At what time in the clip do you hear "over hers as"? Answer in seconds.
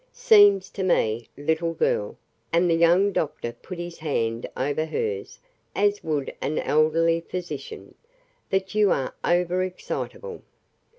4.57-6.03